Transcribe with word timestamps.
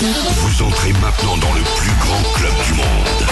Vous 0.00 0.62
entrez 0.62 0.92
maintenant 0.94 1.36
dans 1.36 1.52
le 1.52 1.62
plus 1.76 1.92
grand 2.00 2.22
club 2.34 2.52
du 2.64 2.74
monde. 2.74 3.26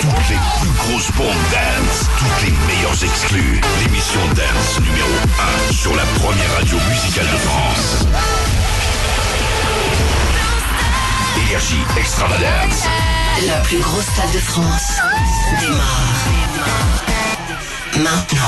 Toutes 0.00 0.28
les 0.30 0.38
plus 0.60 0.70
grosses 0.70 1.12
bombes 1.12 1.50
dance, 1.50 2.08
toutes 2.18 2.42
les 2.44 2.52
meilleures 2.66 3.04
exclus. 3.04 3.60
L'émission 3.80 4.20
dance 4.28 4.80
numéro 4.80 5.08
1 5.68 5.72
sur 5.72 5.94
la 5.94 6.04
première 6.20 6.52
radio 6.56 6.78
musicale 6.88 7.26
de 7.26 7.38
France. 7.38 8.06
Énergie 11.46 11.84
Extravagance. 11.98 12.84
La 13.46 13.60
plus 13.60 13.78
grosse 13.78 14.06
salle 14.16 14.32
de 14.32 14.38
France 14.38 14.92
démarre. 15.60 16.08
Maintenant. 17.96 18.38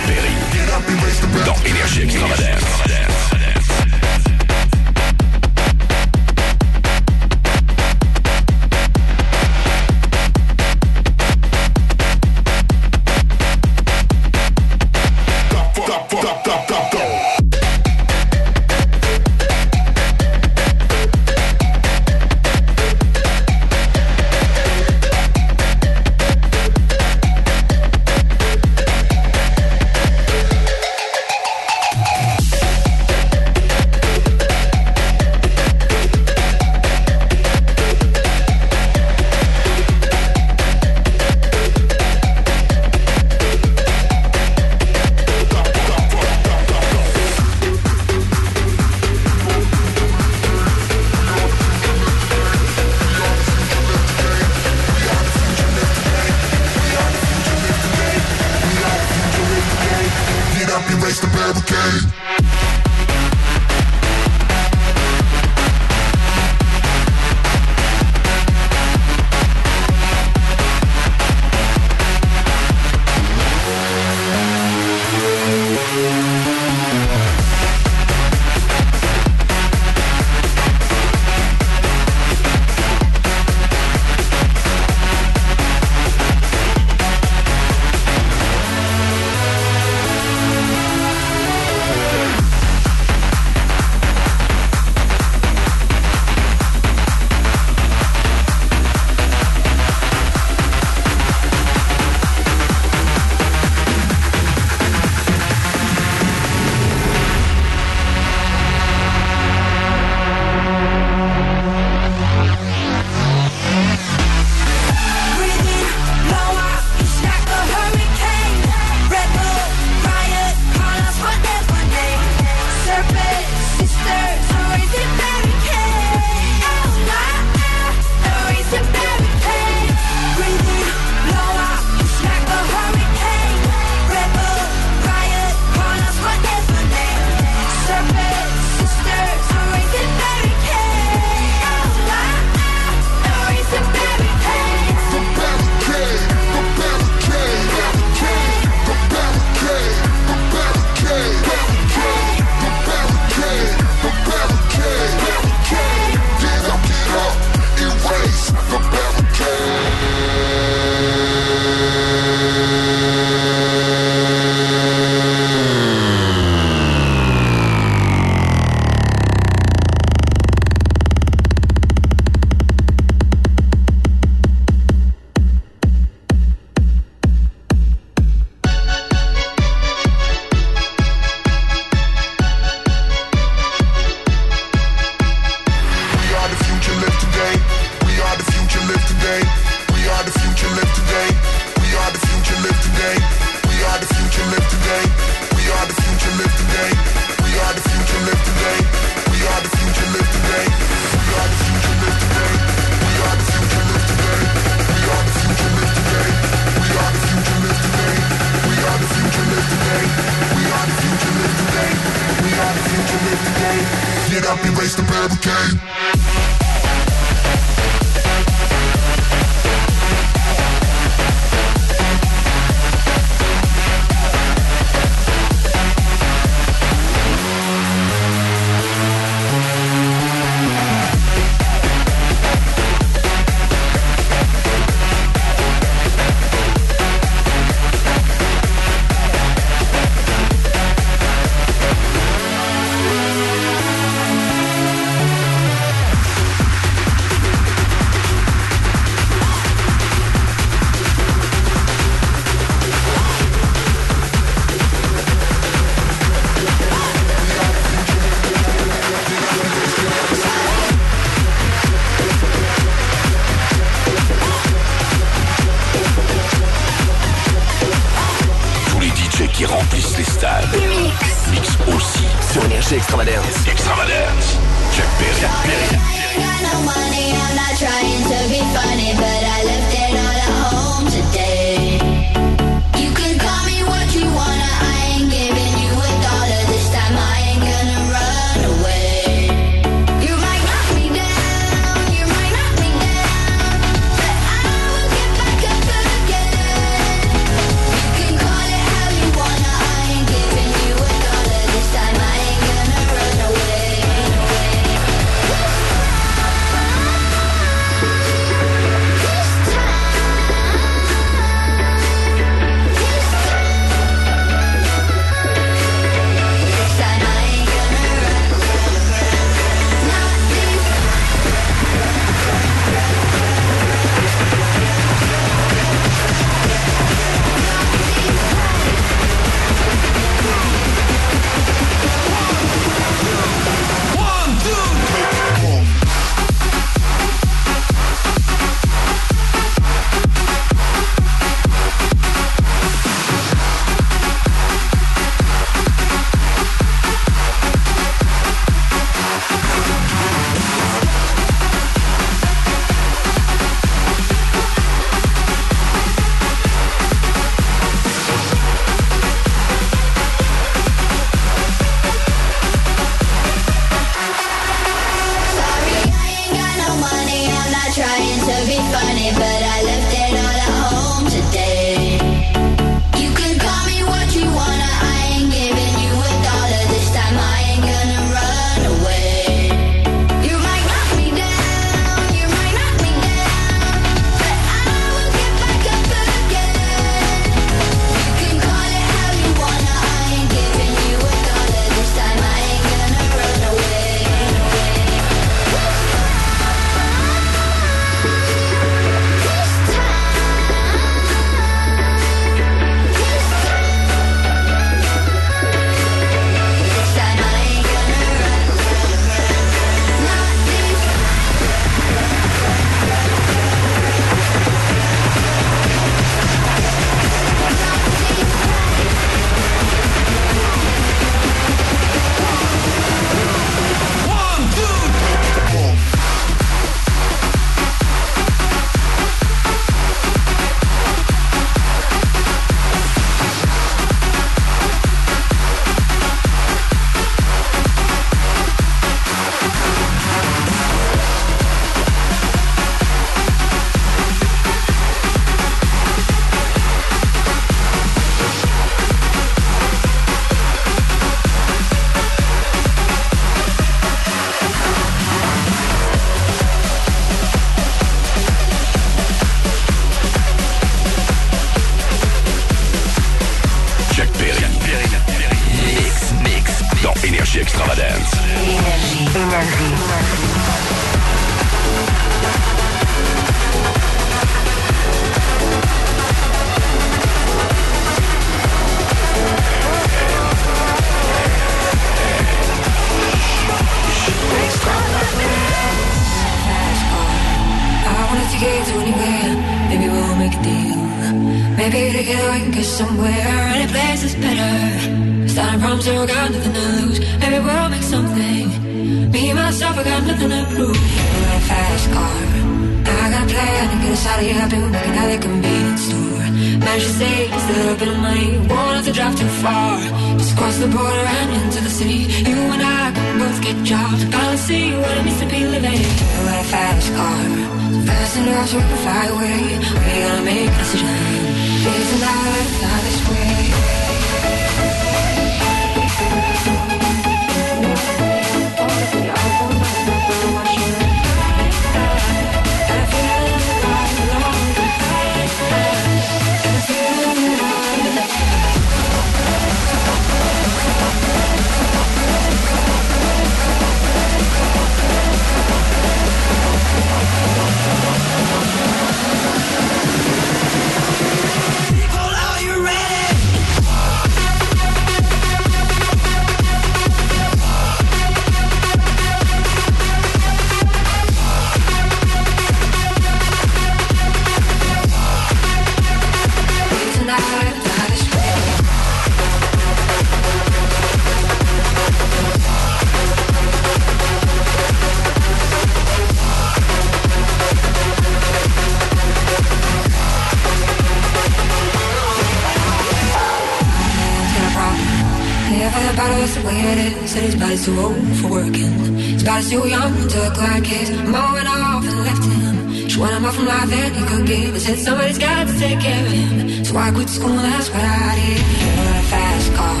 Is. 586.98 587.30
Said 587.30 587.44
his 587.44 587.56
body's 587.56 587.84
too 587.84 587.98
old 588.00 588.36
for 588.38 588.50
working. 588.50 588.94
His 589.16 589.44
body's 589.44 589.70
too 589.70 589.86
young 589.88 590.12
to 590.28 590.36
look 590.44 590.56
like 590.56 590.86
his. 590.86 591.10
Mom 591.10 591.52
went 591.54 591.68
off 591.68 592.04
and 592.04 592.20
left 592.28 592.44
him. 592.44 593.08
She 593.08 593.20
wanted 593.20 593.40
more 593.40 593.52
from 593.52 593.66
life 593.66 593.88
than 593.90 594.14
he 594.14 594.22
could 594.26 594.46
give. 594.46 594.72
They 594.74 594.78
said 594.80 594.98
somebody's 594.98 595.38
got 595.38 595.66
to 595.66 595.74
take 595.78 596.00
care 596.00 596.24
of 596.26 596.32
him. 596.32 596.84
So 596.84 596.96
I 596.96 597.10
quit 597.10 597.28
school, 597.28 597.56
that's 597.56 597.88
what 597.90 598.02
I 598.02 598.34
did. 598.40 598.60
A 598.60 599.22
fast 599.32 599.68
car. 599.78 600.00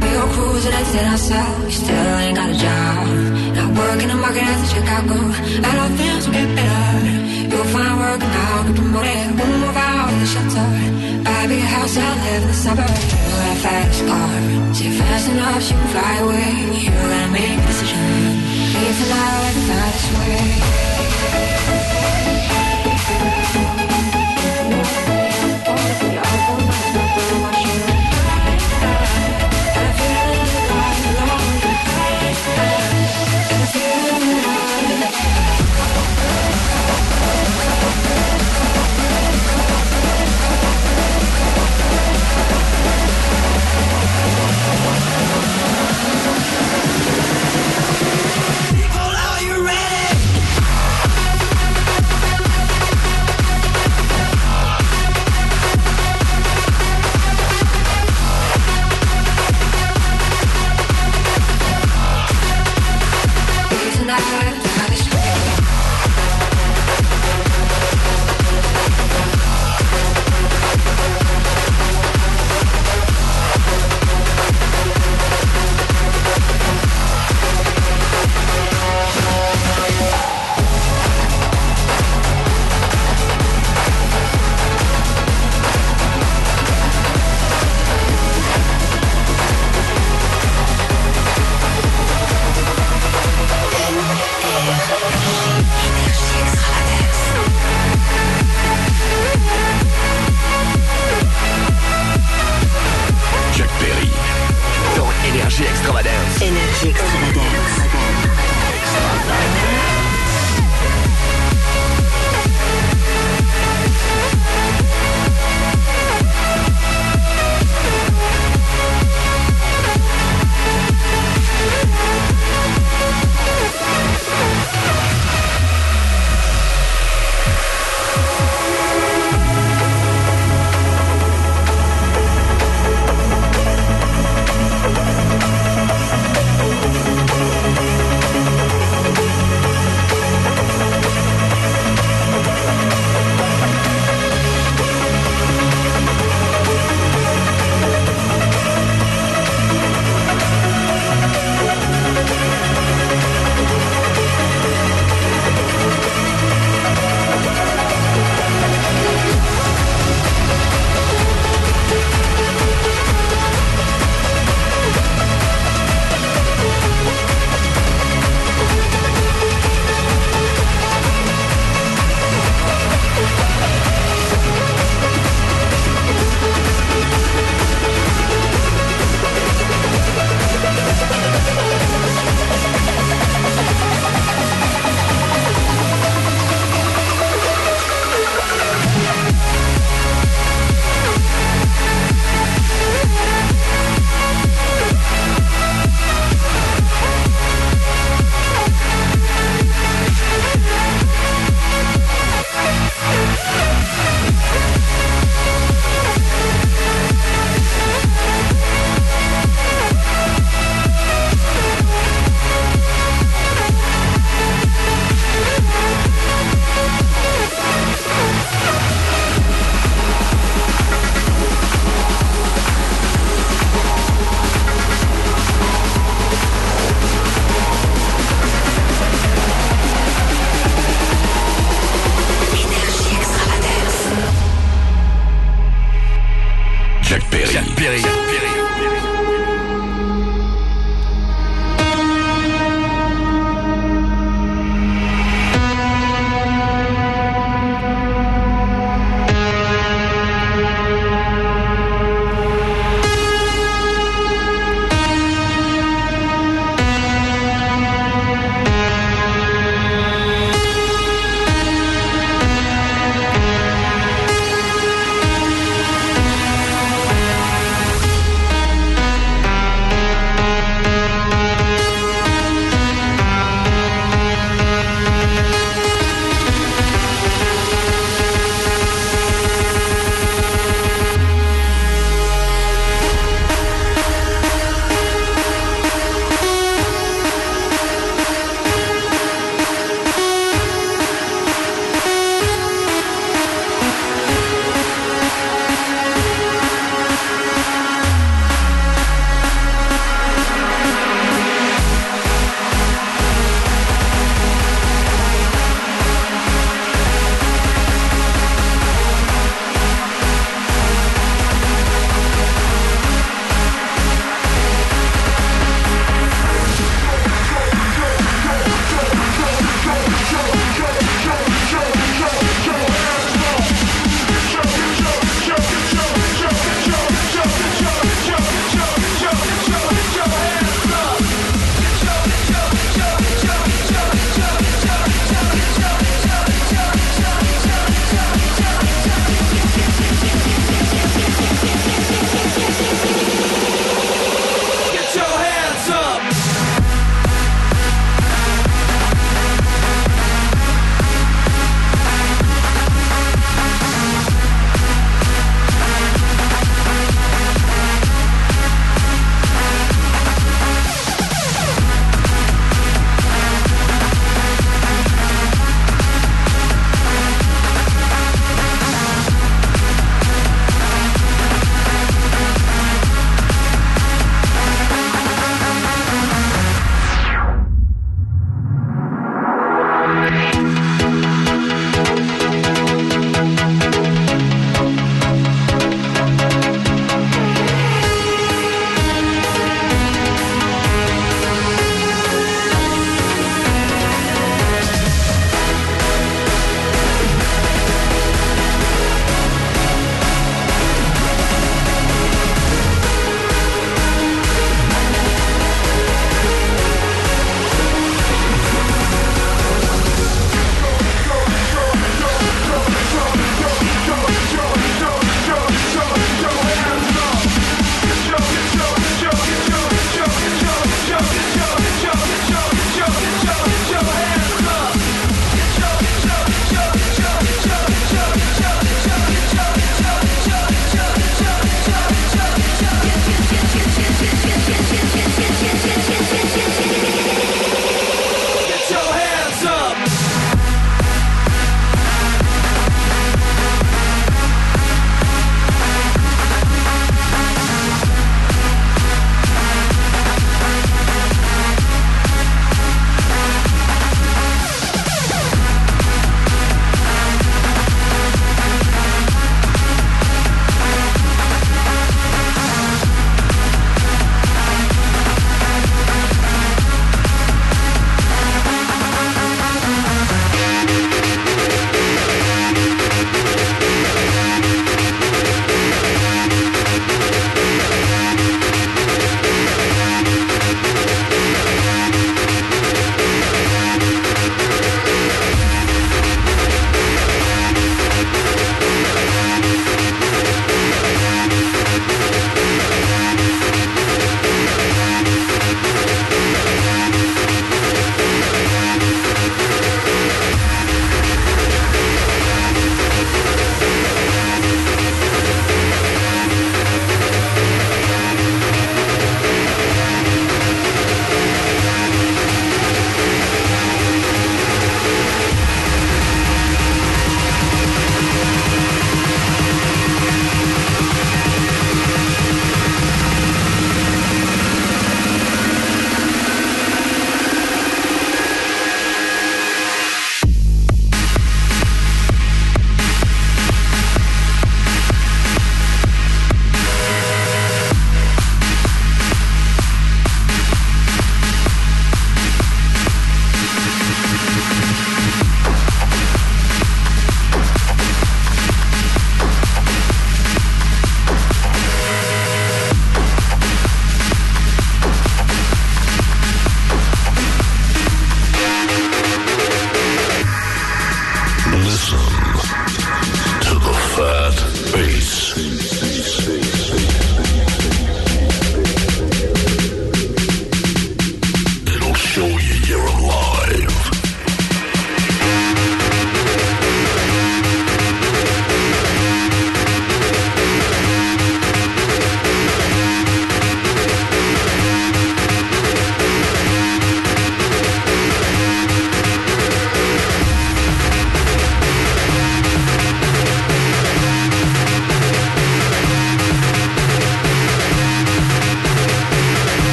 We 0.00 0.08
go 0.16 0.24
cruising 0.34 0.72
and 0.72 0.86
set 0.86 1.06
ourselves. 1.12 1.74
Still 1.76 2.18
ain't 2.24 2.36
got 2.36 2.48
a 2.50 2.56
job. 2.66 3.06
Not 3.56 3.70
working 3.78 4.08
the 4.08 4.14
market 4.14 4.42
as 4.42 4.60
a 4.64 4.74
Chicago. 4.74 5.16
I 5.66 5.88
things 5.98 6.26
will 6.26 6.34
get 6.34 6.50
better. 6.56 7.18
You'll 7.50 7.68
find 7.74 7.94
work 8.00 8.20
and 8.22 8.34
I'll 8.48 8.64
get 8.66 8.76
promoted. 8.76 9.28
We'll 9.36 9.58
move 9.62 9.76
out 9.76 10.12
of 10.12 10.20
the 10.20 10.26
shelter. 10.26 11.17
I 11.38 11.46
buy 11.46 11.54
a 11.54 11.60
house 11.60 11.96
and 11.96 12.20
live 12.24 12.42
in 12.42 12.48
the 12.48 12.54
suburbs. 12.54 12.90
You 12.90 13.18
got 13.30 13.56
a 13.56 13.60
fast 13.60 14.04
car. 14.06 14.74
See 14.74 14.90
fast 14.98 15.28
enough, 15.30 15.70
you 15.70 15.76
can 15.76 15.88
fly 15.94 16.14
away. 16.16 16.50
You 16.82 16.90
gotta 16.90 17.30
make 17.30 17.58
a 17.58 17.66
decision. 17.66 17.98
And 18.82 18.94
fly 18.98 19.38
this 19.54 20.04
way. 20.18 20.98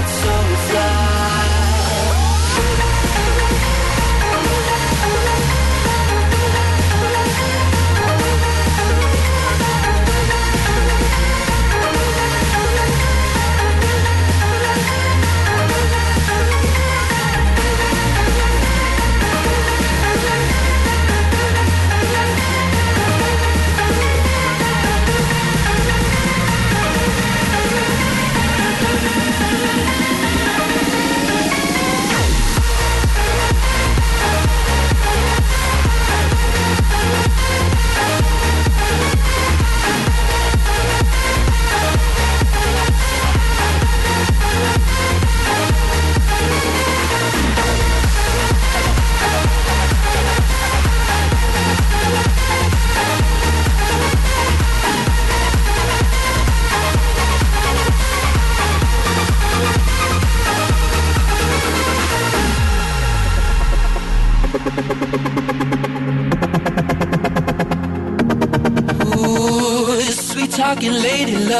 You 0.00 0.06
get 0.06 0.08
so 0.08 0.32
fly? 0.72 0.99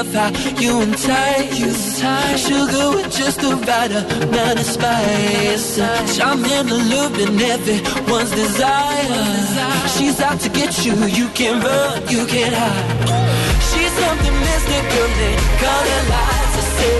Love 0.03 0.15
how 0.15 0.61
you 0.61 0.81
entice. 0.81 2.01
Sugar 2.47 2.87
with 2.97 3.11
just 3.13 3.41
the 3.41 3.55
right 3.69 3.91
amount 3.91 4.59
of 4.59 4.67
spice. 4.67 5.79
I'm 6.21 6.45
in 6.45 6.53
and 6.53 6.71
allure 6.71 7.13
in 7.25 7.41
everyone's 7.41 8.31
desire. 8.31 9.89
She's 9.95 10.21
out 10.21 10.41
to 10.41 10.49
get 10.49 10.85
you, 10.85 10.95
you 11.19 11.29
can 11.39 11.61
run, 11.61 12.09
you 12.09 12.25
can 12.27 12.53
hide. 12.53 13.31
She's 13.69 13.93
something 14.03 14.37
mystical 14.47 15.11
and 15.29 15.39
color 15.63 16.01
lights. 16.13 16.55
I 16.61 16.65
say, 16.79 16.97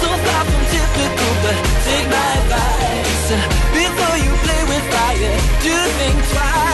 so 0.00 0.08
far 0.24 0.42
from 0.50 0.64
typical, 0.74 1.32
but 1.42 1.58
take 1.86 2.06
my 2.14 2.28
advice. 2.40 3.28
Before 3.78 4.16
you 4.24 4.32
play 4.44 4.62
with 4.70 4.84
fire, 4.94 5.34
do 5.64 5.74
think 5.98 6.18
twice. 6.30 6.73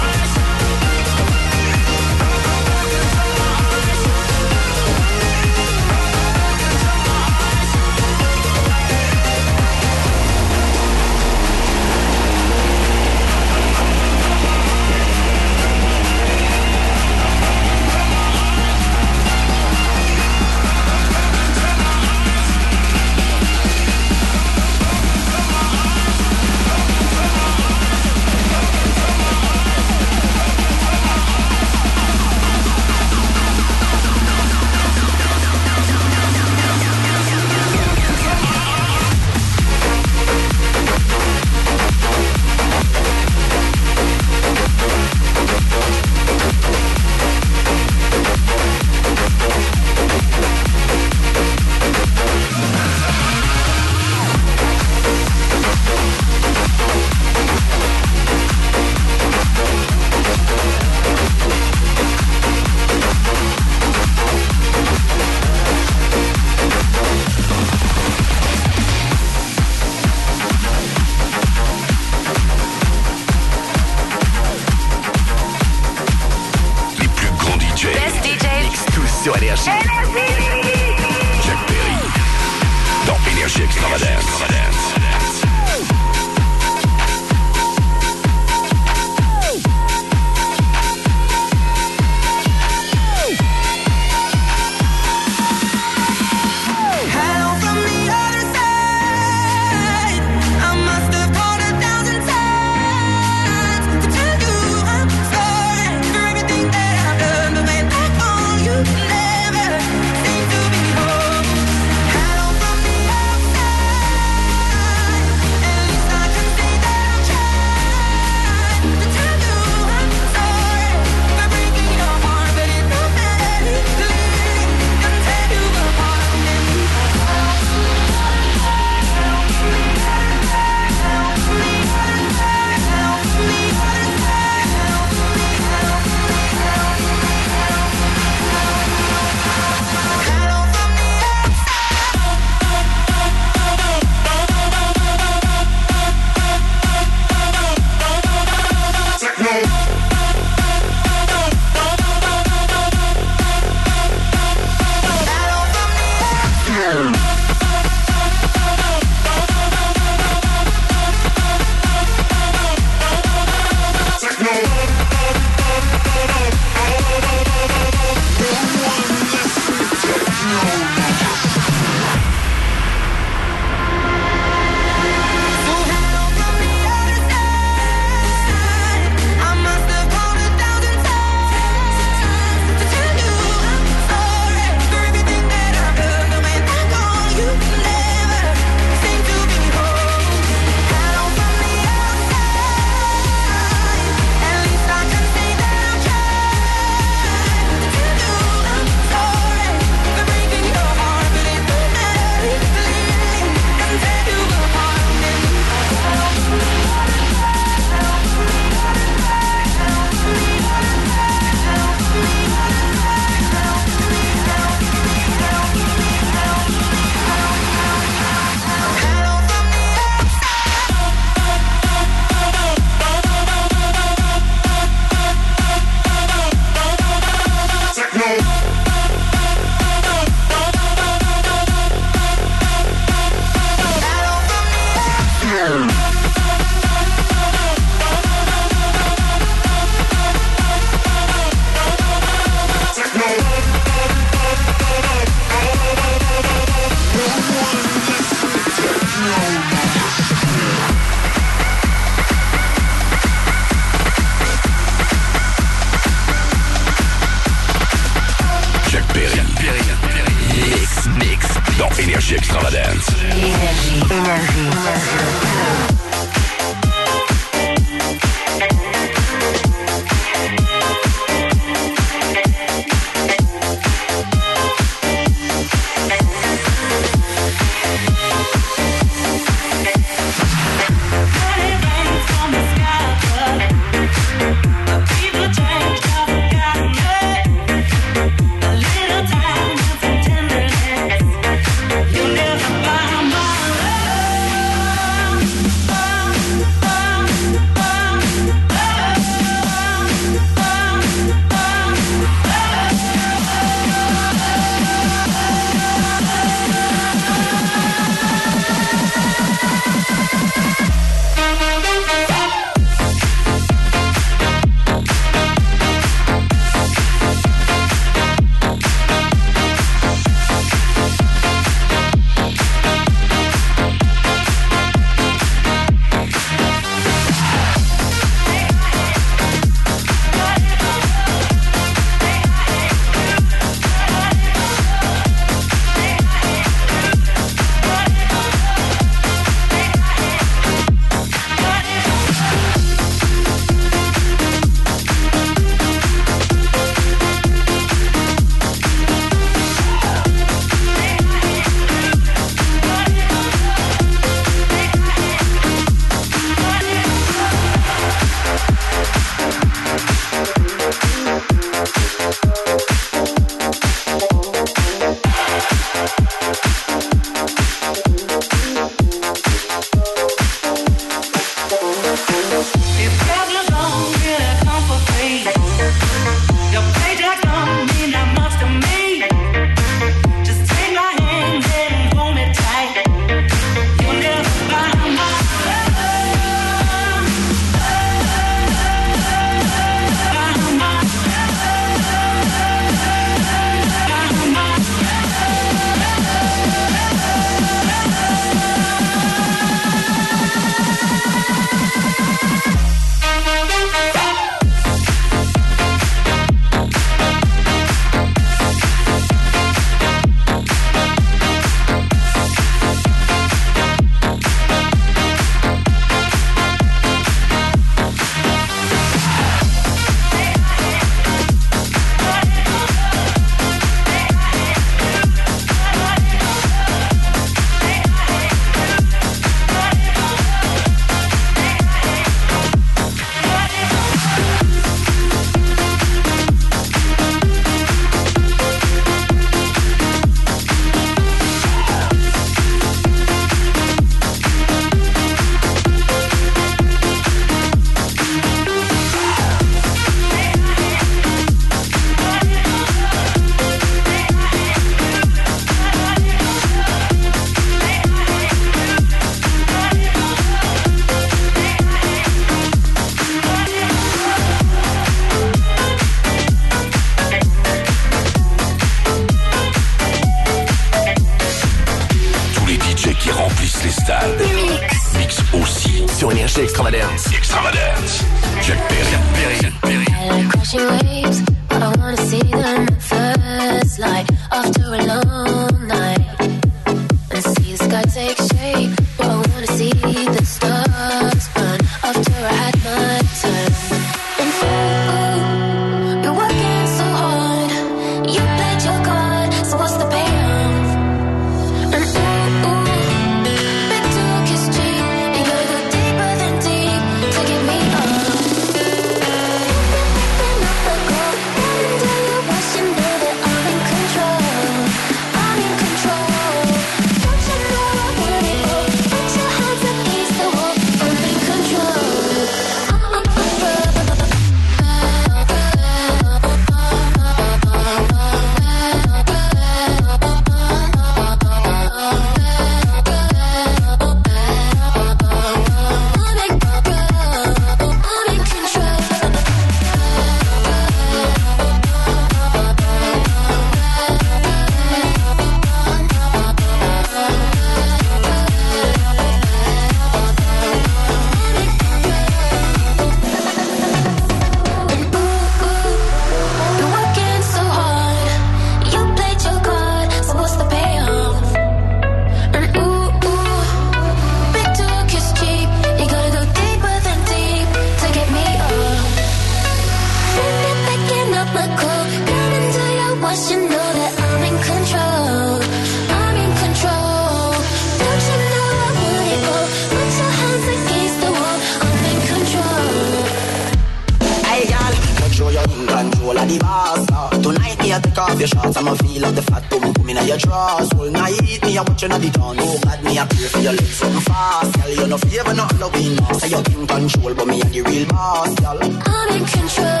the. 586.58 587.06
Uh. 587.12 587.30
Tonight 587.42 587.78
me 587.80 587.92
a 587.92 588.00
take 588.00 588.18
off 588.18 588.38
your 588.38 588.48
shorts, 588.48 588.76
I'ma 588.76 588.94
feel 588.94 589.24
up 589.24 589.34
the 589.34 589.42
fat 589.42 589.68
boom 589.70 589.92
boom 589.92 590.08
inna 590.08 590.22
your 590.24 590.38
drawers. 590.38 590.92
Whole 590.92 591.10
night 591.10 591.62
me 591.62 591.76
a 591.76 591.82
watching 591.82 592.12
at 592.12 592.20
the 592.20 592.30
dance. 592.30 592.60
Oh 592.62 592.78
God, 592.84 593.04
me 593.04 593.18
a 593.18 593.26
pray 593.26 593.46
for 593.46 593.58
your 593.60 593.72
legs 593.72 593.96
something 593.96 594.20
fast, 594.22 594.76
girl. 594.76 594.90
You 594.90 595.06
no 595.06 595.18
favor 595.18 595.54
no 595.54 595.64
Halloween 595.64 596.16
mask. 596.16 596.40
Say 596.40 596.48
you 596.48 596.58
in 596.58 596.86
control, 596.86 597.34
but 597.34 597.46
me 597.46 597.60
a 597.60 597.64
the 597.64 597.82
real 597.82 598.06
boss, 598.08 598.54
girl. 598.60 598.78
I'm 598.82 599.36
in 599.36 599.44
control. 599.46 600.00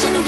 I'm 0.00 0.27